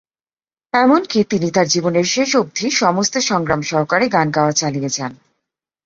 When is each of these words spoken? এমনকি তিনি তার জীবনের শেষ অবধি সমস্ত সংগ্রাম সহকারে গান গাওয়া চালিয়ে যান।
এমনকি 0.73 1.19
তিনি 1.23 1.47
তার 1.51 1.67
জীবনের 1.67 2.05
শেষ 2.05 2.29
অবধি 2.35 2.67
সমস্ত 2.81 3.13
সংগ্রাম 3.29 3.61
সহকারে 3.61 4.05
গান 4.09 4.27
গাওয়া 4.31 4.51
চালিয়ে 4.51 4.89
যান। 4.89 5.13